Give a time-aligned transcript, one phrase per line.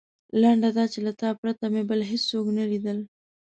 [0.41, 2.97] لنډه دا چې له تا پرته مې بل هېڅوک نه لیدل.